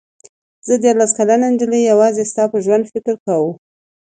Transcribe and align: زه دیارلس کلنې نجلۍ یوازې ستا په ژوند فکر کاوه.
زه 0.67 0.73
دیارلس 0.83 1.11
کلنې 1.17 1.47
نجلۍ 1.53 1.81
یوازې 1.91 2.23
ستا 2.31 2.43
په 2.51 2.57
ژوند 2.65 2.83
فکر 2.93 3.13
کاوه. 3.25 3.51